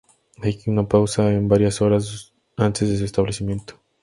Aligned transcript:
Hay 0.41 0.59
una 0.65 0.87
pausa 0.87 1.25
de 1.25 1.39
varias 1.41 1.79
horas 1.79 2.33
antes 2.57 2.89
de 2.89 2.97
su 2.97 3.05
establecimiento. 3.05 3.79